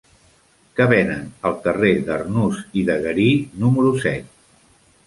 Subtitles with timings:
[0.79, 3.31] Què venen al carrer d'Arnús i de Garí
[3.67, 4.35] número set?